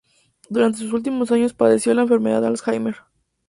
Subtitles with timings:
[0.49, 2.95] Durante sus últimos años padeció la enfermedad de Alzheimer.